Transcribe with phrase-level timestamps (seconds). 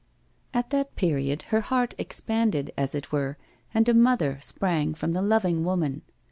[0.51, 3.37] At that period her heart expanded, as it were,
[3.71, 6.01] and a mother sprang from the loving woman.